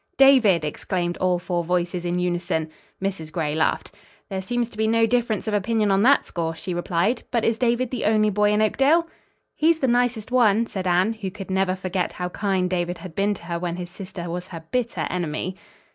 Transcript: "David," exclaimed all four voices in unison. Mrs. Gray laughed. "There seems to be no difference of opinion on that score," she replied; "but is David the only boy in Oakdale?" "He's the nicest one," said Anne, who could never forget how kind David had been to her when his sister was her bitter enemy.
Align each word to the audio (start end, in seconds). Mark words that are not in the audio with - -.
"David," 0.17 0.65
exclaimed 0.65 1.15
all 1.17 1.37
four 1.37 1.63
voices 1.63 2.05
in 2.05 2.17
unison. 2.17 2.71
Mrs. 2.99 3.31
Gray 3.31 3.53
laughed. 3.53 3.91
"There 4.29 4.41
seems 4.41 4.67
to 4.71 4.77
be 4.79 4.87
no 4.87 5.05
difference 5.05 5.47
of 5.47 5.53
opinion 5.53 5.91
on 5.91 6.01
that 6.01 6.25
score," 6.25 6.55
she 6.55 6.73
replied; 6.73 7.21
"but 7.29 7.45
is 7.45 7.59
David 7.59 7.91
the 7.91 8.05
only 8.05 8.31
boy 8.31 8.49
in 8.51 8.63
Oakdale?" 8.63 9.05
"He's 9.55 9.77
the 9.77 9.87
nicest 9.87 10.31
one," 10.31 10.65
said 10.65 10.87
Anne, 10.87 11.13
who 11.13 11.29
could 11.29 11.51
never 11.51 11.75
forget 11.75 12.13
how 12.13 12.29
kind 12.29 12.67
David 12.67 12.97
had 12.97 13.13
been 13.13 13.35
to 13.35 13.43
her 13.43 13.59
when 13.59 13.75
his 13.75 13.91
sister 13.91 14.27
was 14.27 14.47
her 14.47 14.63
bitter 14.71 15.05
enemy. 15.11 15.55